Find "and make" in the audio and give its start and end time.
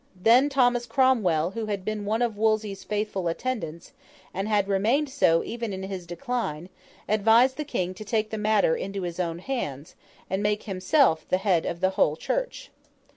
10.27-10.63